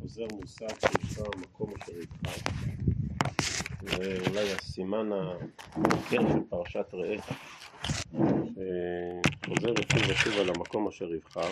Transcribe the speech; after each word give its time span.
חוזר 0.00 0.26
מושג 0.40 0.66
שנקרא 0.68 1.26
מקום 1.40 1.72
אשר 1.82 1.92
יבחר 1.92 2.50
זה 3.80 4.18
אולי 4.30 4.52
הסימן 4.52 5.10
המוכר 5.12 6.28
של 6.28 6.40
פרשת 6.48 6.86
ראה 6.92 7.16
שחוזר 8.16 9.72
ושוב 9.72 10.10
ושוב 10.10 10.38
על 10.40 10.48
המקום 10.48 10.88
אשר 10.88 11.14
יבחר 11.14 11.50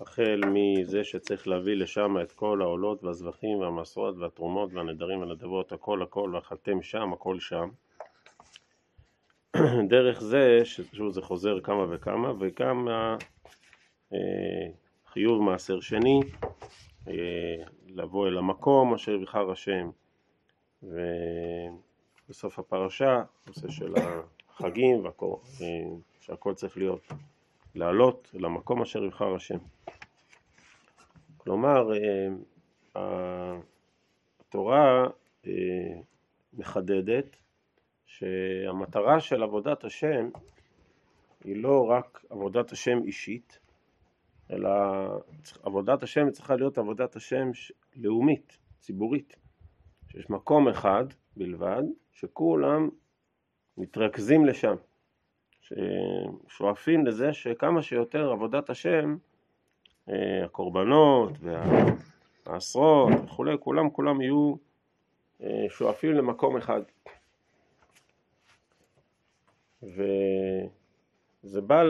החל 0.00 0.40
מזה 0.46 1.04
שצריך 1.04 1.48
להביא 1.48 1.74
לשם 1.74 2.16
את 2.22 2.32
כל 2.32 2.62
העולות 2.62 3.04
והזבחים 3.04 3.58
והמסורת 3.58 4.14
והתרומות 4.16 4.72
והנדרים 4.72 5.20
והנדבות 5.20 5.72
הכל 5.72 6.02
הכל 6.02 6.30
ואכלתם 6.34 6.82
שם 6.82 7.12
הכל 7.12 7.40
שם. 7.40 7.68
דרך 9.88 10.20
זה, 10.20 10.60
שוב 10.64 11.12
זה 11.12 11.22
חוזר 11.22 11.60
כמה 11.60 11.86
וכמה 11.90 12.32
וגם 12.40 12.88
חיוב 15.12 15.42
מעשר 15.42 15.80
שני, 15.80 16.20
אה, 17.08 17.14
לבוא 17.86 18.28
אל 18.28 18.38
המקום 18.38 18.94
אשר 18.94 19.12
יבחר 19.12 19.50
השם 19.50 19.90
ובסוף 20.82 22.58
הפרשה, 22.58 23.22
נושא 23.46 23.68
של 23.70 23.94
החגים 23.96 25.06
אה, 25.06 25.10
שהכל 26.20 26.54
צריך 26.54 26.76
להיות 26.76 27.12
לעלות 27.74 28.30
למקום 28.34 28.82
אשר 28.82 29.04
יבחר 29.04 29.34
השם. 29.34 29.58
כלומר, 31.36 31.92
אה, 32.96 33.58
התורה 34.40 35.06
מחדדת 36.52 37.36
שהמטרה 38.06 39.20
של 39.20 39.42
עבודת 39.42 39.84
השם 39.84 40.30
היא 41.44 41.62
לא 41.62 41.86
רק 41.90 42.24
עבודת 42.30 42.72
השם 42.72 42.98
אישית, 43.04 43.61
אלא 44.50 44.70
עבודת 45.62 46.02
השם 46.02 46.30
צריכה 46.30 46.56
להיות 46.56 46.78
עבודת 46.78 47.16
השם 47.16 47.50
לאומית, 47.96 48.58
ציבורית. 48.78 49.36
שיש 50.12 50.30
מקום 50.30 50.68
אחד 50.68 51.04
בלבד, 51.36 51.82
שכולם 52.12 52.88
מתרכזים 53.78 54.46
לשם, 54.46 54.74
ששואפים 55.60 57.06
לזה 57.06 57.32
שכמה 57.32 57.82
שיותר 57.82 58.32
עבודת 58.32 58.70
השם, 58.70 59.16
אה, 60.08 60.44
הקורבנות 60.44 61.32
והעשרות 62.46 63.12
וכולי, 63.24 63.56
כולם 63.60 63.90
כולם 63.90 64.20
יהיו 64.20 64.54
אה, 65.42 65.64
שואפים 65.68 66.12
למקום 66.12 66.56
אחד. 66.56 66.82
וזה 69.82 71.60
בא 71.60 71.82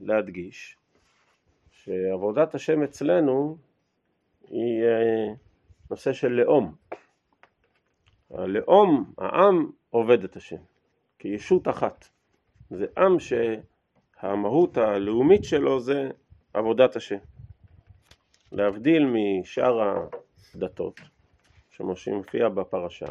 להדגיש 0.00 0.76
שעבודת 1.84 2.54
השם 2.54 2.82
אצלנו 2.82 3.56
היא 4.48 4.84
אה, 4.84 5.34
נושא 5.90 6.12
של 6.12 6.28
לאום. 6.28 6.74
הלאום, 8.30 9.12
העם 9.18 9.70
עובד 9.90 10.24
את 10.24 10.36
השם 10.36 10.56
כישות 11.18 11.68
אחת. 11.68 12.08
זה 12.70 12.86
עם 12.98 13.16
שהמהות 13.20 14.76
הלאומית 14.76 15.44
שלו 15.44 15.80
זה 15.80 16.10
עבודת 16.54 16.96
השם. 16.96 17.18
להבדיל 18.52 19.06
משאר 19.06 20.04
הדתות, 20.54 21.00
שמופיע 21.70 22.48
בפרשה, 22.48 23.06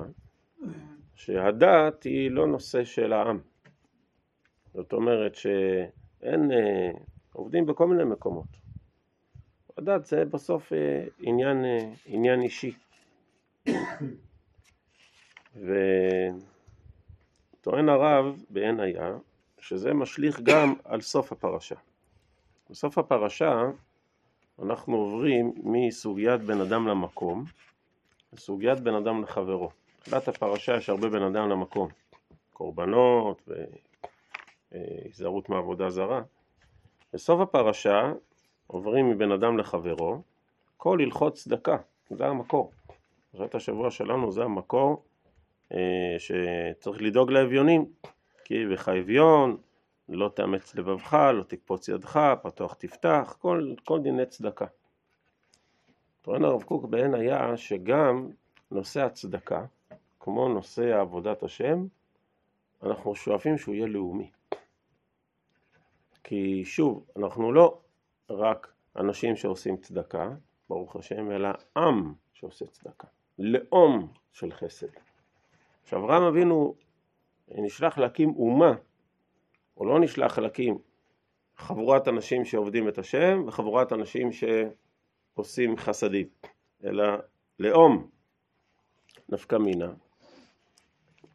שהדת 1.15 2.03
היא 2.03 2.31
לא 2.31 2.47
נושא 2.47 2.83
של 2.83 3.13
העם. 3.13 3.39
זאת 4.73 4.93
אומרת 4.93 5.35
שאין, 5.35 6.51
אה, 6.51 6.91
עובדים 7.33 7.65
בכל 7.65 7.87
מיני 7.87 8.03
מקומות. 8.03 8.58
הדת 9.79 10.05
זה 10.05 10.25
בסוף 10.25 10.73
אה, 10.73 11.03
עניין, 11.19 11.65
אה, 11.65 11.89
עניין 12.05 12.41
אישי. 12.41 12.73
וטוען 17.55 17.89
הרב 17.89 18.43
בעין 18.49 18.79
היה 18.79 19.17
שזה 19.59 19.93
משליך 19.93 20.39
גם 20.43 20.73
על 20.83 21.01
סוף 21.01 21.31
הפרשה. 21.31 21.75
בסוף 22.69 22.97
הפרשה 22.97 23.63
אנחנו 24.61 24.95
עוברים 24.95 25.53
מסוגיית 25.63 26.41
בן 26.41 26.61
אדם 26.61 26.87
למקום 26.87 27.45
לסוגיית 28.33 28.79
בן 28.79 28.93
אדם 28.93 29.23
לחברו. 29.23 29.69
בתחילת 29.99 30.27
הפרשה 30.27 30.75
יש 30.75 30.89
הרבה 30.89 31.09
בן 31.09 31.21
אדם 31.21 31.49
למקום, 31.49 31.89
קורבנות 32.53 33.49
והיזהרות 34.71 35.49
מעבודה 35.49 35.89
זרה. 35.89 36.21
בסוף 37.13 37.41
הפרשה 37.41 38.13
עוברים 38.71 39.09
מבן 39.09 39.31
אדם 39.31 39.57
לחברו, 39.57 40.21
כל 40.77 40.97
הלכות 41.01 41.33
צדקה, 41.33 41.77
זה 42.09 42.25
המקור. 42.25 42.71
פרשת 43.31 43.55
השבוע 43.55 43.91
שלנו 43.91 44.31
זה 44.31 44.43
המקור 44.43 45.03
אה, 45.73 46.15
שצריך 46.19 47.01
לדאוג 47.01 47.31
לאביונים, 47.31 47.85
כי 48.45 48.65
בך 48.65 48.89
אביון, 48.89 49.57
לא 50.09 50.29
תאמץ 50.35 50.75
לבבך, 50.75 51.13
לא 51.13 51.43
תקפוץ 51.43 51.87
ידך, 51.87 52.33
פתוח 52.43 52.73
תפתח, 52.73 53.37
כל, 53.39 53.73
כל 53.83 54.01
דיני 54.01 54.25
צדקה. 54.25 54.65
טוען 56.21 56.45
הרב 56.45 56.63
קוק 56.63 56.85
בעין 56.85 57.13
היה 57.13 57.57
שגם 57.57 58.29
נושא 58.71 59.01
הצדקה, 59.01 59.65
כמו 60.19 60.49
נושא 60.49 60.99
עבודת 60.99 61.43
השם, 61.43 61.85
אנחנו 62.83 63.15
שואפים 63.15 63.57
שהוא 63.57 63.75
יהיה 63.75 63.87
לאומי. 63.87 64.31
כי 66.23 66.65
שוב, 66.65 67.05
אנחנו 67.17 67.51
לא 67.51 67.77
רק 68.29 68.73
אנשים 68.95 69.35
שעושים 69.35 69.77
צדקה, 69.77 70.29
ברוך 70.69 70.95
השם, 70.95 71.31
אלא 71.31 71.49
עם 71.77 72.13
שעושה 72.33 72.65
צדקה, 72.67 73.07
לאום 73.39 74.07
של 74.31 74.51
חסד. 74.51 74.87
כשאברהם 75.85 76.23
אבינו 76.23 76.75
נשלח 77.47 77.97
להקים 77.97 78.33
אומה, 78.35 78.73
הוא 79.73 79.87
לא 79.87 79.99
נשלח 79.99 80.39
להקים 80.39 80.77
חבורת 81.57 82.07
אנשים 82.07 82.45
שעובדים 82.45 82.87
את 82.87 82.97
השם 82.97 83.43
וחבורת 83.47 83.93
אנשים 83.93 84.29
שעושים 84.31 85.77
חסדים, 85.77 86.27
אלא 86.83 87.03
לאום 87.59 88.09
נפקא 89.29 89.55
מינה. 89.55 89.91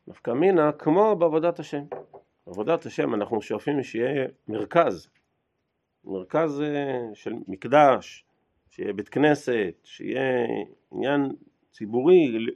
נפקא 0.06 0.31
מינה 0.31 0.72
כמו 0.72 1.16
בעבודת 1.16 1.59
השם. 1.59 1.84
בעבודת 2.47 2.87
השם 2.87 3.15
אנחנו 3.15 3.43
שואפים 3.43 3.82
שיהיה 3.82 4.28
מרכז, 4.49 5.09
מרכז 6.05 6.61
אה, 6.61 7.15
של 7.15 7.35
מקדש, 7.49 8.25
שיהיה 8.71 8.93
בית 8.93 9.09
כנסת, 9.09 9.75
שיהיה 9.85 10.47
עניין 10.93 11.33
ציבורי, 11.73 12.47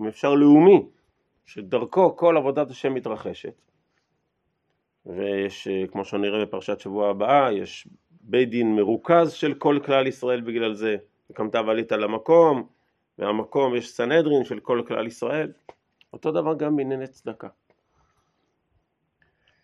אם 0.00 0.06
אפשר 0.06 0.34
לאומי, 0.34 0.86
שדרכו 1.46 2.16
כל 2.16 2.36
עבודת 2.36 2.70
השם 2.70 2.94
מתרחשת. 2.94 3.54
ויש, 5.06 5.68
אה, 5.68 5.86
כמו 5.86 6.04
שנראה 6.04 6.44
בפרשת 6.44 6.80
שבוע 6.80 7.10
הבאה, 7.10 7.52
יש 7.52 7.88
בית 8.20 8.50
דין 8.50 8.76
מרוכז 8.76 9.32
של 9.32 9.54
כל 9.54 9.78
כלל 9.84 10.06
ישראל 10.06 10.40
בגלל 10.40 10.74
זה. 10.74 10.96
וקמת 11.30 11.54
ועלית 11.54 11.92
למקום, 11.92 12.68
והמקום 13.18 13.76
יש 13.76 13.90
סנהדרין 13.90 14.44
של 14.44 14.60
כל 14.60 14.82
כלל 14.88 15.06
ישראל. 15.06 15.52
אותו 16.12 16.32
דבר 16.32 16.54
גם 16.54 16.76
בענייני 16.76 17.06
צדקה. 17.06 17.48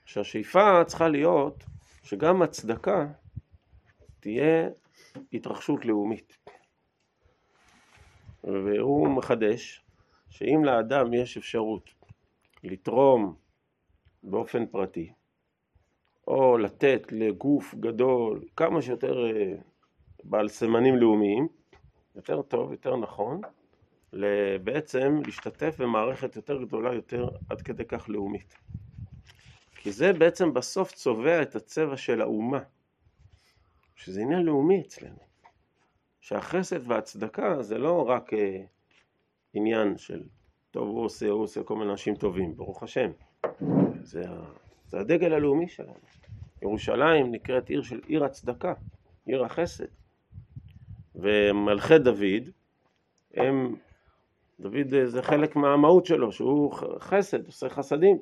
שהשאיפה 0.04 0.84
צריכה 0.86 1.08
להיות 1.08 1.64
שגם 2.02 2.42
הצדקה 2.42 3.06
תהיה 4.24 4.68
התרחשות 5.32 5.84
לאומית. 5.84 6.36
והוא 8.44 9.08
מחדש 9.08 9.84
שאם 10.30 10.64
לאדם 10.64 11.14
יש 11.14 11.36
אפשרות 11.36 11.90
לתרום 12.62 13.34
באופן 14.22 14.66
פרטי, 14.66 15.12
או 16.26 16.58
לתת 16.58 17.06
לגוף 17.10 17.74
גדול 17.74 18.44
כמה 18.56 18.82
שיותר 18.82 19.26
אה, 19.26 19.54
בעל 20.24 20.48
סמנים 20.48 20.96
לאומיים, 20.96 21.48
יותר 22.16 22.42
טוב, 22.42 22.72
יותר 22.72 22.96
נכון, 22.96 23.40
בעצם 24.64 25.20
להשתתף 25.26 25.76
במערכת 25.78 26.36
יותר 26.36 26.62
גדולה, 26.62 26.94
יותר 26.94 27.28
עד 27.50 27.62
כדי 27.62 27.84
כך 27.84 28.08
לאומית. 28.08 28.54
כי 29.76 29.92
זה 29.92 30.12
בעצם 30.12 30.54
בסוף 30.54 30.92
צובע 30.92 31.42
את 31.42 31.56
הצבע 31.56 31.96
של 31.96 32.20
האומה, 32.20 32.60
שזה 33.94 34.20
עניין 34.20 34.42
לאומי 34.42 34.80
אצלנו. 34.80 35.18
שהחסד 36.20 36.90
והצדקה 36.90 37.62
זה 37.62 37.78
לא 37.78 38.08
רק 38.08 38.32
אה, 38.32 38.62
עניין 39.54 39.98
של 39.98 40.22
טוב 40.70 40.88
הוא 40.88 41.04
עושה, 41.04 41.28
הוא 41.28 41.42
עושה 41.42 41.62
כל 41.62 41.76
מיני 41.76 41.90
אנשים 41.90 42.14
טובים, 42.14 42.56
ברוך 42.56 42.82
השם. 42.82 43.10
זה, 44.02 44.24
זה 44.86 45.00
הדגל 45.00 45.32
הלאומי 45.32 45.68
שלנו. 45.68 45.94
ירושלים 46.62 47.32
נקראת 47.32 47.68
עיר 47.68 47.82
של 47.82 48.00
עיר 48.06 48.24
הצדקה, 48.24 48.74
עיר 49.26 49.44
החסד. 49.44 49.84
ומלכי 51.14 51.98
דוד, 51.98 52.50
הם, 53.34 53.76
דוד 54.60 54.94
זה 55.04 55.22
חלק 55.22 55.56
מהמהות 55.56 56.06
שלו, 56.06 56.32
שהוא 56.32 56.72
חסד, 56.98 57.46
עושה 57.46 57.68
חסדים. 57.68 58.18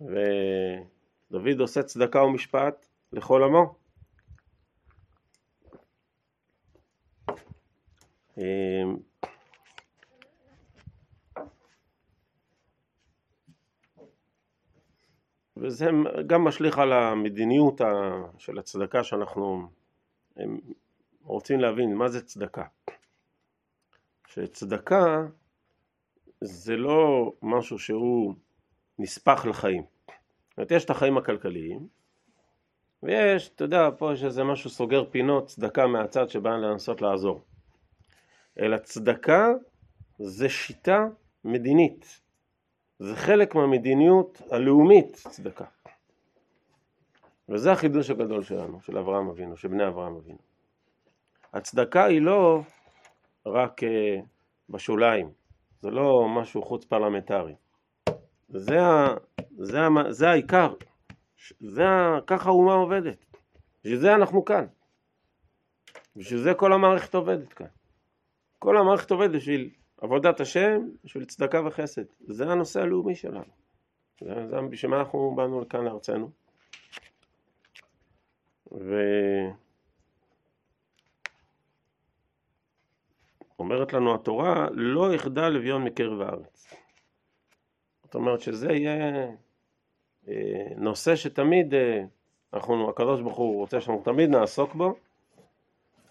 ודוד 0.00 1.60
עושה 1.60 1.82
צדקה 1.82 2.22
ומשפט 2.22 2.86
לכל 3.12 3.42
עמו. 3.42 3.85
וזה 15.56 15.90
גם 16.26 16.44
משליך 16.44 16.78
על 16.78 16.92
המדיניות 16.92 17.80
של 18.38 18.58
הצדקה 18.58 19.04
שאנחנו 19.04 19.68
רוצים 21.22 21.60
להבין 21.60 21.94
מה 21.94 22.08
זה 22.08 22.26
צדקה. 22.26 22.64
שצדקה 24.26 25.26
זה 26.40 26.76
לא 26.76 27.32
משהו 27.42 27.78
שהוא 27.78 28.34
נספח 28.98 29.46
לחיים. 29.46 29.82
זאת 30.48 30.58
אומרת, 30.58 30.70
יש 30.70 30.84
את 30.84 30.90
החיים 30.90 31.18
הכלכליים, 31.18 31.88
ויש, 33.02 33.48
אתה 33.48 33.64
יודע, 33.64 33.88
פה 33.98 34.12
יש 34.12 34.24
איזה 34.24 34.44
משהו 34.44 34.70
סוגר 34.70 35.04
פינות, 35.10 35.46
צדקה 35.46 35.86
מהצד 35.86 36.28
שבא 36.28 36.50
לנסות 36.50 37.02
לעזור. 37.02 37.44
אלא 38.60 38.76
צדקה 38.76 39.48
זה 40.18 40.48
שיטה 40.48 41.06
מדינית. 41.44 42.20
זה 42.98 43.16
חלק 43.16 43.54
מהמדיניות 43.54 44.42
הלאומית, 44.50 45.16
צדקה. 45.16 45.64
וזה 47.48 47.72
החידוש 47.72 48.10
הגדול 48.10 48.42
שלנו, 48.42 48.80
של 48.80 48.98
אברהם 48.98 49.28
אבינו, 49.28 49.56
של 49.56 49.68
בני 49.68 49.88
אברהם 49.88 50.16
אבינו. 50.16 50.38
הצדקה 51.52 52.04
היא 52.04 52.20
לא 52.20 52.60
רק 53.46 53.82
uh, 53.82 53.86
בשוליים, 54.68 55.30
זה 55.82 55.90
לא 55.90 56.28
משהו 56.28 56.62
חוץ 56.62 56.84
פרלמנטרי. 56.84 57.54
זה, 58.48 58.80
ה, 58.80 59.14
זה, 59.58 59.80
ה, 59.80 59.88
זה 60.10 60.28
העיקר, 60.28 60.74
זה 61.60 61.88
ה, 61.88 62.18
ככה 62.26 62.48
האומה 62.48 62.72
עובדת. 62.72 63.24
בשביל 63.84 63.98
זה 63.98 64.14
אנחנו 64.14 64.44
כאן. 64.44 64.66
בשביל 66.16 66.40
זה 66.40 66.54
כל 66.54 66.72
המערכת 66.72 67.14
עובדת 67.14 67.52
כאן. 67.52 67.66
כל 68.66 68.76
המערכת 68.76 69.10
עובדת 69.10 69.30
בשביל 69.30 69.70
עבודת 70.00 70.40
השם, 70.40 70.80
בשביל 71.04 71.24
צדקה 71.24 71.66
וחסד. 71.66 72.02
זה 72.20 72.50
הנושא 72.52 72.80
הלאומי 72.80 73.14
שלנו. 73.14 73.52
זה, 74.20 74.46
זה 74.48 74.56
בשביל 74.70 74.90
מה 74.90 74.98
אנחנו 74.98 75.34
באנו 75.36 75.60
לכאן 75.60 75.84
לארצנו. 75.84 76.30
ואומרת 83.56 83.92
לנו 83.92 84.14
התורה, 84.14 84.68
לא 84.72 85.14
יחדל 85.14 85.56
אביון 85.56 85.84
מקרב 85.84 86.20
הארץ. 86.20 86.74
זאת 88.04 88.14
אומרת 88.14 88.40
שזה 88.40 88.72
יהיה 88.72 89.26
אה, 90.28 90.68
נושא 90.76 91.16
שתמיד 91.16 91.74
אה, 91.74 92.04
אנחנו, 92.52 92.90
הקדוש 92.90 93.20
ברוך 93.20 93.36
הוא 93.36 93.56
רוצה 93.56 93.80
שאנחנו 93.80 94.02
תמיד 94.04 94.30
נעסוק 94.30 94.74
בו, 94.74 94.94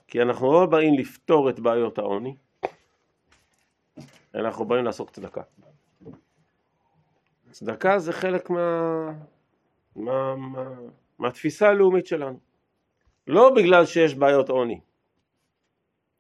כי 0.07 0.21
אנחנו 0.21 0.53
לא 0.53 0.65
באים 0.65 0.93
לפתור 0.93 1.49
את 1.49 1.59
בעיות 1.59 1.97
העוני, 1.97 2.35
אנחנו 4.35 4.65
באים 4.65 4.85
לעסוק 4.85 5.09
צדקה. 5.09 5.41
צדקה 7.51 7.99
זה 7.99 8.13
חלק 8.13 8.49
מה, 8.49 9.11
מה, 9.95 10.35
מה, 10.35 10.63
מהתפיסה 11.19 11.69
הלאומית 11.69 12.05
שלנו. 12.05 12.39
לא 13.27 13.53
בגלל 13.55 13.85
שיש 13.85 14.15
בעיות 14.15 14.49
עוני. 14.49 14.79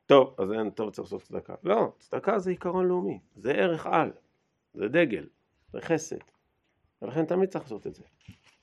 טוב, 0.05 0.35
אז 0.37 0.51
אין 0.51 0.69
טוב 0.69 0.89
צריך 0.89 1.05
לעשות 1.05 1.21
צדקה. 1.21 1.55
לא, 1.63 1.91
צדקה 1.99 2.39
זה 2.39 2.49
עיקרון 2.49 2.85
לאומי, 2.85 3.19
זה 3.35 3.51
ערך 3.51 3.85
על, 3.85 4.11
זה 4.73 4.87
דגל, 4.87 5.25
זה 5.73 5.81
חסד. 5.81 6.17
ולכן 7.01 7.25
תמיד 7.25 7.49
צריך 7.49 7.63
לעשות 7.63 7.87
את 7.87 7.95
זה. 7.95 8.03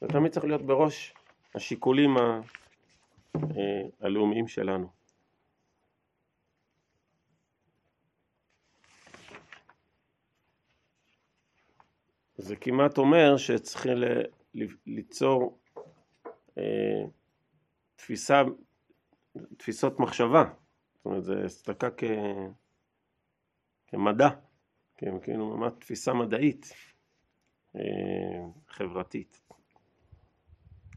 זה 0.01 0.09
תמיד 0.09 0.33
צריך 0.33 0.45
להיות 0.45 0.63
בראש 0.63 1.15
השיקולים 1.55 2.17
ה... 2.17 2.41
אה, 3.37 3.41
הלאומיים 4.01 4.49
שלנו. 4.49 5.02
זה 12.43 12.57
כמעט 12.57 12.99
אומר 12.99 13.37
שצריכים 13.37 13.97
ליצור 14.87 15.59
אה, 16.59 17.05
תפיסה, 17.97 18.43
תפיסות 19.57 20.01
מחשבה, 20.01 20.45
זאת 20.95 21.05
אומרת 21.05 21.25
זה 21.25 21.35
צדקה 21.49 21.89
כ... 21.97 22.05
כמדע, 23.87 24.29
כן, 24.97 25.21
כאילו 25.23 25.57
ממש 25.57 25.73
תפיסה 25.79 26.13
מדעית, 26.13 26.73
אה, 27.77 27.81
חברתית. 28.69 29.41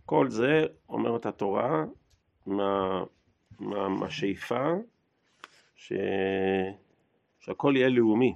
כל 0.06 0.30
זה, 0.30 0.66
אומרת 0.90 1.26
התורה, 1.26 1.86
מה, 2.46 3.04
מה, 3.60 3.90
מהשאיפה 3.90 4.74
ש... 5.76 5.94
שהכל 7.40 7.74
יהיה 7.76 7.90
לאומי. 7.90 8.34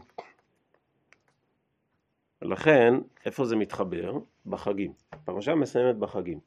ולכן, 2.41 2.93
איפה 3.25 3.45
זה 3.45 3.55
מתחבר? 3.55 4.13
בחגים. 4.45 4.93
הפרשה 5.11 5.55
מסיימת 5.55 5.95
בחגים. 5.95 6.39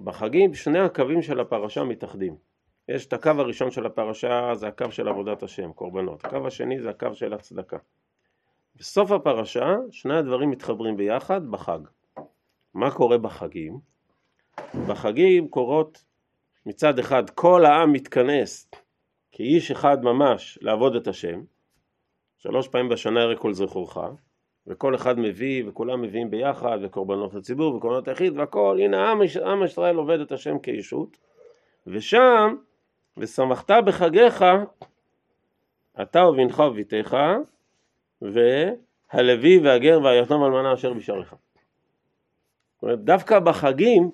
בחגים 0.00 0.54
שני 0.54 0.78
הקווים 0.78 1.22
של 1.22 1.40
הפרשה 1.40 1.84
מתאחדים. 1.84 2.36
יש 2.88 3.06
את 3.06 3.12
הקו 3.12 3.30
הראשון 3.30 3.70
של 3.70 3.86
הפרשה, 3.86 4.54
זה 4.54 4.68
הקו 4.68 4.92
של 4.92 5.08
עבודת 5.08 5.42
השם, 5.42 5.72
קורבנות. 5.72 6.24
הקו 6.24 6.46
השני 6.46 6.80
זה 6.80 6.90
הקו 6.90 7.14
של 7.14 7.32
הצדקה. 7.32 7.76
בסוף 8.76 9.12
הפרשה, 9.12 9.76
שני 9.90 10.16
הדברים 10.16 10.50
מתחברים 10.50 10.96
ביחד 10.96 11.50
בחג. 11.50 11.78
מה 12.74 12.90
קורה 12.90 13.18
בחגים? 13.18 13.78
בחגים 14.88 15.48
קורות 15.48 16.04
מצד 16.66 16.98
אחד 16.98 17.30
כל 17.30 17.64
העם 17.64 17.92
מתכנס 17.92 18.70
כאיש 19.32 19.70
אחד 19.70 20.04
ממש 20.04 20.58
לעבוד 20.62 20.96
את 20.96 21.08
השם, 21.08 21.42
שלוש 22.38 22.68
פעמים 22.68 22.88
בשנה 22.88 23.20
יראה 23.20 23.36
כל 23.36 23.52
זכורך, 23.52 23.98
וכל 24.66 24.94
אחד 24.94 25.18
מביא, 25.18 25.64
וכולם 25.68 26.02
מביאים 26.02 26.30
ביחד, 26.30 26.78
וקורבנות 26.82 27.34
לציבור, 27.34 27.74
וקורבנות 27.74 28.08
היחיד, 28.08 28.38
והכל, 28.38 28.78
הנה 28.80 29.10
עם, 29.10 29.20
עם 29.46 29.64
ישראל 29.64 29.96
עובד 29.96 30.20
את 30.20 30.32
השם 30.32 30.58
כישות, 30.58 31.16
ושם, 31.86 32.56
ושמחת 33.16 33.70
בחגיך, 33.86 34.44
אתה 36.02 36.24
ובנך 36.24 36.58
וביתך, 36.58 37.16
והלוי 38.22 39.58
והגר 39.58 40.00
והיתום 40.04 40.44
אלמנה 40.44 40.74
אשר 40.74 40.92
בשעריך. 40.92 41.34
זאת 42.74 42.82
אומרת, 42.82 42.98
דווקא 43.04 43.38
בחגים, 43.38 44.10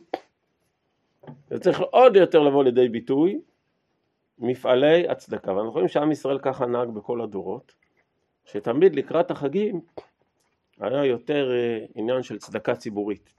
זה 1.47 1.59
צריך 1.59 1.81
עוד 1.81 2.17
יותר 2.17 2.39
לבוא 2.39 2.65
לידי 2.65 2.89
ביטוי, 2.89 3.41
מפעלי 4.39 5.09
הצדקה. 5.09 5.53
ואנחנו 5.53 5.73
רואים 5.73 5.89
שעם 5.89 6.13
ישראל 6.13 6.39
ככה 6.39 6.67
נהג 6.67 6.89
בכל 6.89 7.21
הדורות, 7.21 7.75
שתמיד 8.45 8.97
לקראת 8.97 9.31
החגים 9.31 9.81
היה 10.81 11.05
יותר 11.05 11.53
אה, 11.53 11.85
עניין 11.95 12.23
של 12.23 12.39
צדקה 12.39 12.75
ציבורית. 12.75 13.35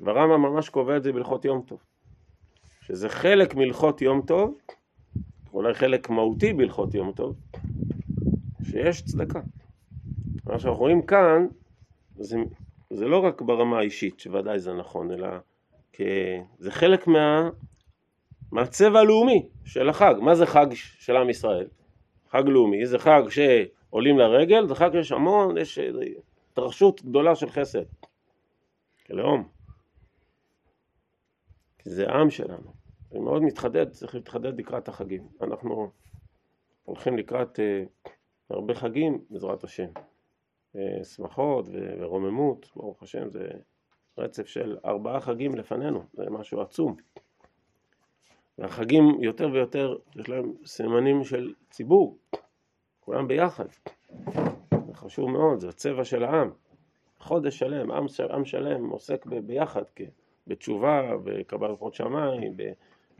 ורמב"ם 0.00 0.42
ממש 0.42 0.68
קובע 0.68 0.96
את 0.96 1.02
זה 1.02 1.12
בהלכות 1.12 1.44
יום 1.44 1.62
טוב. 1.66 1.78
שזה 2.80 3.08
חלק 3.08 3.54
מהלכות 3.54 4.02
יום 4.02 4.22
טוב, 4.26 4.58
אולי 5.52 5.74
חלק 5.74 6.10
מהותי 6.10 6.52
בהלכות 6.52 6.94
יום 6.94 7.12
טוב, 7.12 7.36
שיש 8.62 9.02
צדקה. 9.02 9.40
מה 10.46 10.58
שאנחנו 10.58 10.80
רואים 10.80 11.02
כאן, 11.02 11.46
זה, 12.16 12.38
זה 12.90 13.08
לא 13.08 13.24
רק 13.24 13.42
ברמה 13.42 13.78
האישית, 13.78 14.20
שוודאי 14.20 14.58
זה 14.58 14.72
נכון, 14.72 15.10
אלא 15.10 15.28
כ... 15.92 16.00
זה 16.58 16.70
חלק 16.70 17.06
מה, 17.06 17.50
מהצבע 18.52 19.00
הלאומי 19.00 19.46
של 19.64 19.88
החג. 19.88 20.14
מה 20.20 20.34
זה 20.34 20.46
חג 20.46 20.66
של 20.74 21.16
עם 21.16 21.30
ישראל? 21.30 21.66
חג 22.30 22.48
לאומי, 22.48 22.86
זה 22.86 22.98
חג 22.98 23.22
שעולים 23.28 24.18
לרגל, 24.18 24.66
זה 24.66 24.74
חג 24.74 24.90
שיש 24.92 25.12
המון, 25.12 25.58
יש 25.58 25.78
התרחשות 26.54 27.02
גדולה 27.04 27.34
של 27.34 27.50
חסד. 27.50 27.84
כלאום. 29.06 29.48
כי 31.78 31.90
זה 31.90 32.08
העם 32.08 32.30
שלנו. 32.30 32.72
זה 33.10 33.18
מאוד 33.18 33.42
מתחדד, 33.42 33.90
צריך 33.90 34.14
להתחדד 34.14 34.58
לקראת 34.58 34.88
החגים. 34.88 35.28
אנחנו 35.40 35.90
הולכים 36.84 37.18
לקראת 37.18 37.58
uh, 37.58 38.10
הרבה 38.50 38.74
חגים, 38.74 39.24
בעזרת 39.30 39.64
השם. 39.64 39.86
Uh, 40.76 41.04
שמחות 41.04 41.66
ורוממות, 41.72 42.66
ברוך 42.76 43.02
השם, 43.02 43.30
זה 43.30 43.48
רצף 44.18 44.46
של 44.46 44.78
ארבעה 44.84 45.20
חגים 45.20 45.54
לפנינו, 45.54 46.02
זה 46.12 46.30
משהו 46.30 46.60
עצום. 46.60 46.96
והחגים 48.58 49.04
יותר 49.22 49.48
ויותר, 49.52 49.96
יש 50.16 50.28
להם 50.28 50.52
סימנים 50.66 51.24
של 51.24 51.54
ציבור, 51.70 52.18
כולם 53.00 53.28
ביחד. 53.28 53.66
חשוב 55.04 55.30
מאוד, 55.30 55.60
זה 55.60 55.68
הצבע 55.68 56.04
של 56.04 56.24
העם. 56.24 56.50
חודש 57.18 57.58
שלם, 57.58 57.90
עם, 57.90 58.06
עם 58.30 58.44
שלם 58.44 58.88
עוסק 58.90 59.26
ב, 59.26 59.38
ביחד, 59.38 59.82
בתשובה, 60.46 61.16
בקבלת 61.24 61.78
שמיים, 61.94 62.56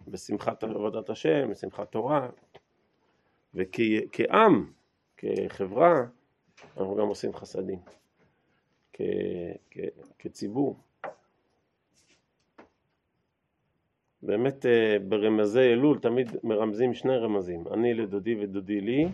בשמחת 0.08 0.64
עבודת 0.64 1.10
השם, 1.10 1.50
בשמחת 1.50 1.92
תורה. 1.92 2.28
וכעם, 3.54 4.72
כחברה, 5.16 6.04
אנחנו 6.76 6.96
גם 6.96 7.06
עושים 7.06 7.34
חסדים. 7.34 7.78
כ, 8.92 9.00
כ, 9.70 9.78
כציבור. 10.18 10.76
באמת 14.22 14.66
אה, 14.66 14.96
ברמזי 15.08 15.60
אלול 15.60 15.98
תמיד 15.98 16.30
מרמזים 16.42 16.94
שני 16.94 17.16
רמזים, 17.16 17.64
אני 17.72 17.94
לדודי 17.94 18.44
ודודי 18.44 18.80
לי, 18.80 19.08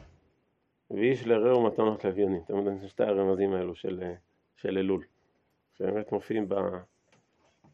ואיש 0.91 1.27
לרעהו 1.27 1.67
מתנות 1.67 2.05
לאביונים. 2.05 2.43
אתם 2.45 2.57
יודעים, 2.57 2.89
שתי 2.89 3.03
הרמזים 3.03 3.53
האלו 3.53 3.75
של, 3.75 4.01
אה, 4.03 4.15
של 4.57 4.79
אלול, 4.79 5.05
שבאמת 5.75 6.13
מופיעים 6.13 6.49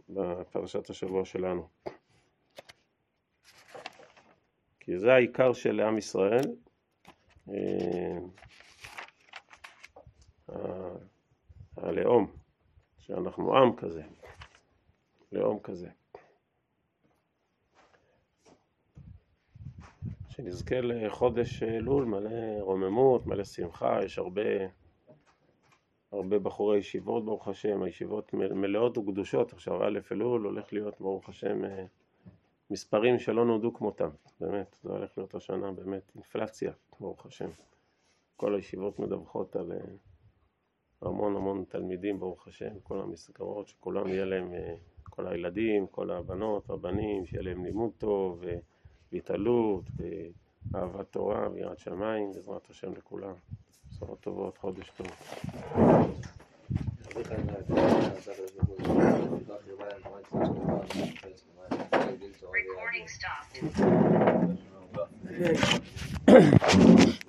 בפרשת 0.08 0.90
השבוע 0.90 1.25
שלנו. 1.25 1.68
כי 4.80 4.99
זה 4.99 5.14
העיקר 5.14 5.52
של 5.52 5.80
עם 5.80 5.99
ישראל. 5.99 6.44
אה, 7.49 8.18
הלאום, 11.76 12.32
שאנחנו 12.99 13.56
עם 13.56 13.76
כזה, 13.76 14.02
לאום 15.32 15.58
כזה. 15.62 15.88
שנזכה 20.37 20.81
לחודש 20.81 21.62
אלול 21.62 22.05
מלא 22.05 22.61
רוממות, 22.61 23.26
מלא 23.26 23.45
שמחה, 23.45 24.05
יש 24.05 24.19
הרבה, 24.19 24.43
הרבה 26.12 26.38
בחורי 26.38 26.78
ישיבות 26.78 27.25
ברוך 27.25 27.49
השם, 27.49 27.83
הישיבות 27.83 28.35
מלאות 28.35 28.99
וקדושות, 28.99 29.52
עכשיו 29.52 29.85
א' 29.85 29.99
אלול 30.12 30.45
הולך 30.45 30.73
להיות 30.73 31.00
ברוך 31.00 31.28
השם 31.28 31.64
אה, 31.64 31.85
מספרים 32.71 33.19
שלא 33.19 33.45
נודעו 33.45 33.75
כמותם, 33.75 34.09
באמת, 34.40 34.76
זה 34.83 34.90
הולך 34.90 35.19
להיות 35.19 35.35
השנה 35.35 35.73
באמת 35.73 36.12
אינפלציה, 36.14 36.73
ברוך 37.00 37.26
השם. 37.26 37.50
כל 38.37 38.55
הישיבות 38.55 38.99
מדווחות 38.99 39.57
על 39.57 39.73
אה, 39.73 39.78
המון 41.02 41.37
המון 41.37 41.64
תלמידים, 41.69 42.21
ברוך 42.21 42.49
השם, 42.49 42.81
כל 42.83 43.00
המסגרות, 43.00 43.69
שכולם 43.69 44.09
יהיה 44.09 44.25
להם, 44.25 44.55
אה, 44.55 44.75
כל 45.02 45.28
הילדים, 45.28 45.87
כל 45.87 46.11
הבנות 46.11 46.71
והבנים, 46.71 47.26
שיהיה 47.26 47.43
להם 47.43 47.64
לימוד 47.64 47.90
טוב, 47.99 48.45
אה, 48.45 48.59
והתעלות, 49.12 49.84
ואהבת 50.72 51.06
תורה, 51.10 51.48
ויראת 51.54 51.78
שמיים, 51.78 52.32
בעזרת 52.32 52.70
השם 52.70 52.92
לכולם. 52.92 53.34
בשורות 53.90 54.20
טובות, 54.20 54.58
חודש 54.58 54.90
טוב. 54.96 55.06
Recording 62.52 63.06
stopped. 63.16 63.54